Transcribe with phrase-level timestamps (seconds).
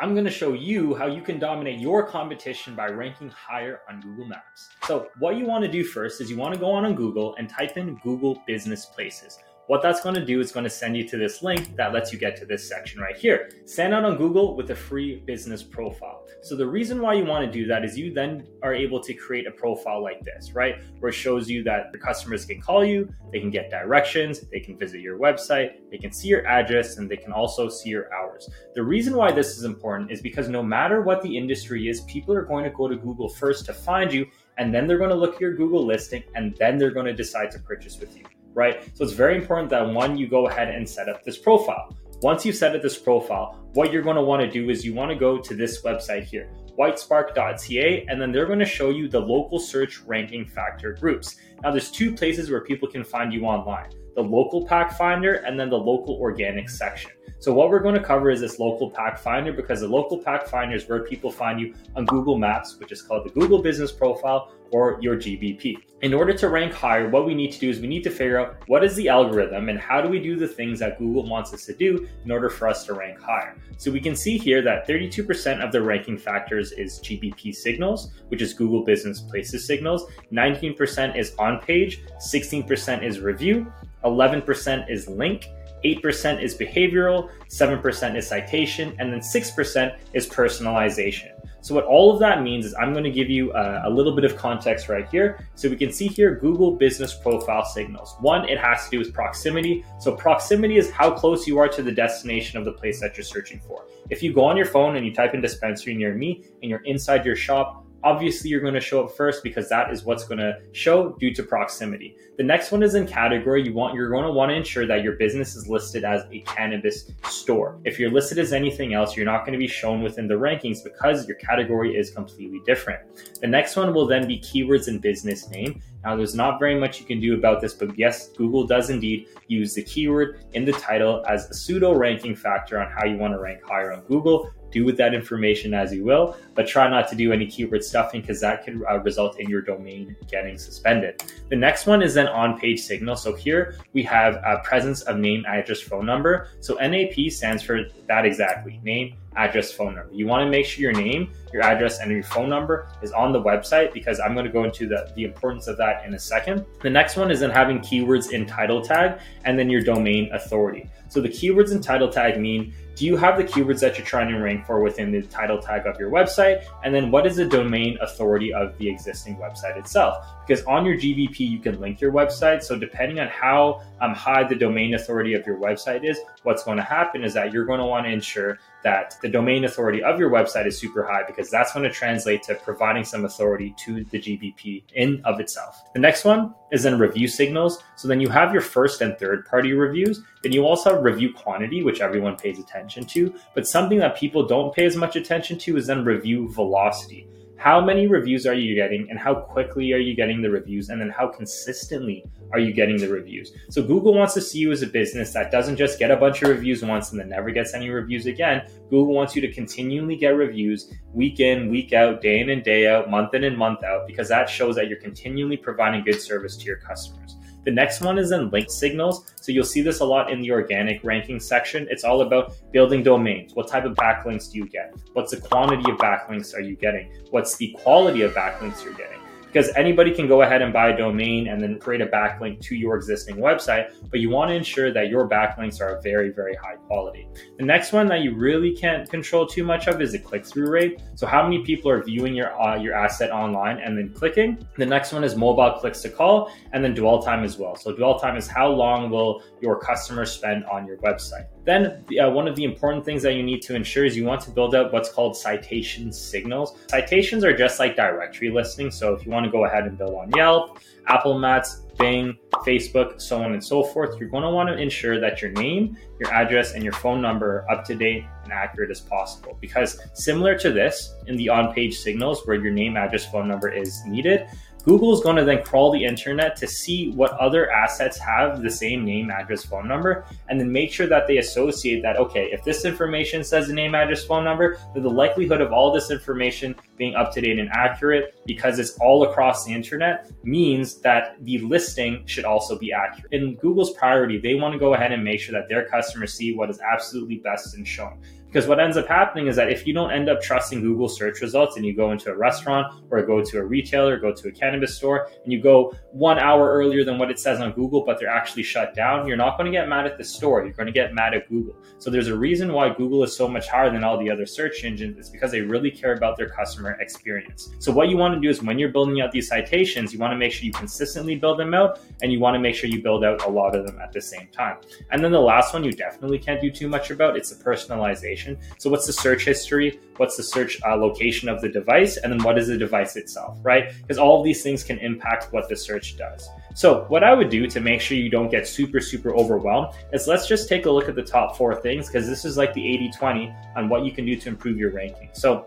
[0.00, 4.00] I'm going to show you how you can dominate your competition by ranking higher on
[4.00, 4.70] Google Maps.
[4.88, 7.36] So, what you want to do first is you want to go on, on Google
[7.36, 9.38] and type in Google Business Places.
[9.66, 12.12] What that's going to do is going to send you to this link that lets
[12.12, 13.50] you get to this section right here.
[13.64, 16.26] Stand out on Google with a free business profile.
[16.42, 19.14] So the reason why you want to do that is you then are able to
[19.14, 20.82] create a profile like this, right?
[20.98, 24.60] Where it shows you that your customers can call you, they can get directions, they
[24.60, 28.12] can visit your website, they can see your address, and they can also see your
[28.12, 28.50] hours.
[28.74, 32.34] The reason why this is important is because no matter what the industry is, people
[32.34, 34.26] are going to go to Google first to find you,
[34.58, 37.14] and then they're going to look at your Google listing, and then they're going to
[37.14, 38.90] decide to purchase with you right?
[38.96, 41.96] So it's very important that one, you go ahead and set up this profile.
[42.22, 44.94] Once you've set up this profile, what you're going to want to do is you
[44.94, 49.08] want to go to this website here, whitespark.ca, and then they're going to show you
[49.08, 51.36] the local search ranking factor groups.
[51.62, 55.58] Now, there's two places where people can find you online the local pack finder and
[55.58, 57.10] then the local organic section.
[57.44, 60.46] So what we're going to cover is this local pack finder because the local pack
[60.46, 63.92] finder is where people find you on Google Maps, which is called the Google Business
[63.92, 65.76] Profile or your GBP.
[66.00, 68.40] In order to rank higher, what we need to do is we need to figure
[68.40, 71.52] out what is the algorithm and how do we do the things that Google wants
[71.52, 73.58] us to do in order for us to rank higher.
[73.76, 78.40] So we can see here that 32% of the ranking factors is GBP signals, which
[78.40, 80.06] is Google Business Places signals.
[80.32, 83.70] 19% is on page, 16% is review,
[84.02, 85.46] 11% is link,
[85.84, 91.30] 8% is behavioral, 7% is citation, and then 6% is personalization.
[91.64, 94.14] So what all of that means is I'm going to give you a, a, little
[94.14, 95.48] bit of context right here.
[95.54, 98.16] So we can see here Google business profile signals.
[98.20, 99.82] One, it has to do with proximity.
[99.98, 103.24] So proximity is how close you are to the destination of the place that you're
[103.24, 103.86] searching for.
[104.10, 106.84] If you go on your phone and you type in dispensary near me and you're
[106.84, 110.38] inside your shop, obviously you're going to show up first because that is what's going
[110.38, 112.16] to show due to proximity.
[112.36, 113.64] The next one is in category.
[113.64, 116.40] You want you're going to want to ensure that your business is listed as a
[116.40, 117.80] cannabis store.
[117.84, 120.84] If you're listed as anything else, you're not going to be shown within the rankings
[120.84, 123.00] because your category is completely different.
[123.40, 125.80] The next one will then be keywords and business name.
[126.04, 129.26] Now, there's not very much you can do about this, but yes, Google does indeed
[129.46, 133.32] use the keyword in the title as a pseudo ranking factor on how you want
[133.32, 137.08] to rank higher on Google do with that information as you will, but try not
[137.08, 141.22] to do any keyword stuffing because that could uh, result in your domain getting suspended.
[141.48, 143.16] The next one is then on page signal.
[143.16, 146.48] So here we have a presence of name, address, phone number.
[146.60, 150.12] So NAP stands for that exactly name, address, phone number.
[150.12, 153.32] You want to make sure your name, your address, and your phone number is on
[153.32, 156.18] the website because I'm going to go into the, the importance of that in a
[156.18, 156.64] second.
[156.82, 160.90] The next one is then having keywords in title tag and then your domain authority.
[161.08, 164.28] So the keywords in title tag mean do you have the keywords that you're trying
[164.28, 166.64] to rank for within the title tag of your website?
[166.84, 170.24] And then what is the domain authority of the existing website itself?
[170.46, 172.62] Because on your GBP, you can link your website.
[172.62, 176.76] So depending on how um, high the domain authority of your website is, what's going
[176.76, 180.20] to happen is that you're going to want to ensure that the domain authority of
[180.20, 184.04] your website is super high because that's going to translate to providing some authority to
[184.04, 185.82] the GBP in of itself.
[185.94, 187.82] The next one is then review signals.
[187.96, 190.20] So then you have your first and third party reviews.
[190.42, 193.34] Then you also have review quantity, which everyone pays attention to.
[193.54, 197.26] But something that people don't pay as much attention to is then review velocity
[197.64, 201.00] how many reviews are you getting and how quickly are you getting the reviews and
[201.00, 203.52] then how consistently are you getting the reviews?
[203.70, 206.42] So google wants to see you as a business that doesn't just get a bunch
[206.42, 208.68] of reviews once and then never gets any reviews again.
[208.90, 212.86] Google wants you to continually get reviews week in week out day in and day
[212.86, 216.58] out month in and month out because that shows that you're continually providing good service
[216.58, 219.32] to your customers the next one is in link signals.
[219.40, 221.86] So you'll see this a lot in the organic ranking section.
[221.90, 223.54] It's all about building domains.
[223.54, 224.94] What type of backlinks do you get?
[225.14, 227.10] What's the quantity of backlinks are you getting?
[227.30, 229.23] What's the quality of backlinks you're getting?
[229.54, 232.74] Because anybody can go ahead and buy a domain and then create a backlink to
[232.74, 236.74] your existing website, but you want to ensure that your backlinks are very, very high
[236.74, 237.28] quality.
[237.56, 241.00] The next one that you really can't control too much of is the click-through rate.
[241.14, 244.66] So how many people are viewing your uh, your asset online and then clicking?
[244.76, 247.76] The next one is mobile clicks to call and then dwell time as well.
[247.76, 251.46] So dwell time is how long will your customers spend on your website.
[251.64, 254.42] Then, uh, one of the important things that you need to ensure is you want
[254.42, 256.76] to build out what's called citation signals.
[256.88, 258.96] Citations are just like directory listings.
[258.98, 263.20] So, if you want to go ahead and build on Yelp, Apple Maps, Bing, Facebook,
[263.20, 266.32] so on and so forth, you're going to want to ensure that your name, your
[266.32, 269.56] address, and your phone number are up to date and accurate as possible.
[269.60, 273.70] Because, similar to this in the on page signals where your name, address, phone number
[273.70, 274.48] is needed,
[274.84, 278.70] Google is going to then crawl the internet to see what other assets have the
[278.70, 282.62] same name, address, phone number, and then make sure that they associate that, okay, if
[282.64, 286.74] this information says the name, address, phone number, then the likelihood of all this information
[286.98, 291.58] being up to date and accurate because it's all across the internet means that the
[291.60, 293.32] listing should also be accurate.
[293.32, 296.54] In Google's priority, they want to go ahead and make sure that their customers see
[296.54, 298.20] what is absolutely best and shown
[298.54, 301.40] Because what ends up happening is that if you don't end up trusting Google search
[301.40, 304.52] results and you go into a restaurant or go to a retailer, go to a
[304.52, 308.20] cannabis store, and you go one hour earlier than what it says on Google, but
[308.20, 310.62] they're actually shut down, you're not going to get mad at the store.
[310.62, 311.74] You're going to get mad at Google.
[311.98, 314.84] So there's a reason why Google is so much higher than all the other search
[314.84, 315.18] engines.
[315.18, 317.74] It's because they really care about their customer experience.
[317.80, 320.30] So what you want to do is when you're building out these citations, you want
[320.30, 323.02] to make sure you consistently build them out and you want to make sure you
[323.02, 324.76] build out a lot of them at the same time.
[325.10, 328.43] And then the last one you definitely can't do too much about, it's the personalization.
[328.78, 330.00] So what's the search history?
[330.16, 332.16] What's the search uh, location of the device?
[332.16, 333.92] And then what is the device itself, right?
[334.00, 336.48] Because all of these things can impact what the search does.
[336.74, 340.26] So what I would do to make sure you don't get super, super overwhelmed is
[340.26, 342.82] let's just take a look at the top four things because this is like the
[343.20, 345.30] 80-20 on what you can do to improve your ranking.
[345.32, 345.66] So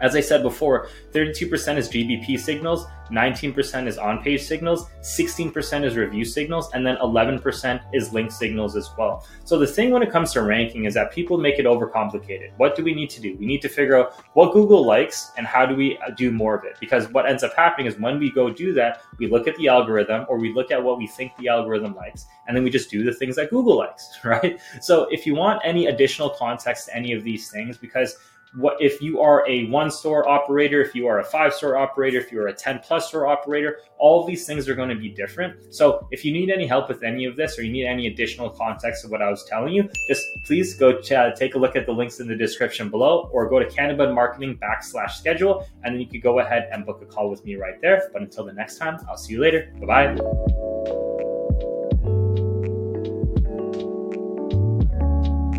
[0.00, 5.96] as I said before, 32% is GBP signals, 19% is on page signals, 16% is
[5.96, 9.26] review signals, and then 11% is link signals as well.
[9.44, 12.50] So, the thing when it comes to ranking is that people make it overcomplicated.
[12.56, 13.36] What do we need to do?
[13.38, 16.54] We need to figure out what Google likes and how do we uh, do more
[16.56, 16.76] of it.
[16.80, 19.68] Because what ends up happening is when we go do that, we look at the
[19.68, 22.90] algorithm or we look at what we think the algorithm likes, and then we just
[22.90, 24.60] do the things that Google likes, right?
[24.80, 28.16] So, if you want any additional context to any of these things, because
[28.54, 32.18] what if you are a one store operator, if you are a five store operator,
[32.18, 35.08] if you are a 10 plus store operator, all these things are going to be
[35.08, 35.74] different.
[35.74, 38.50] So if you need any help with any of this or you need any additional
[38.50, 41.76] context of what I was telling you, just please go ch- uh, take a look
[41.76, 45.94] at the links in the description below or go to Cannabud Marketing backslash schedule and
[45.94, 48.08] then you could go ahead and book a call with me right there.
[48.12, 49.72] But until the next time, I'll see you later.
[49.80, 50.67] Bye bye.